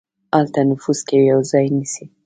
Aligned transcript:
هلته 0.35 0.59
نفوذ 0.69 0.99
کوي 1.09 1.27
او 1.35 1.41
ځای 1.51 1.67
نيسي. 1.75 2.05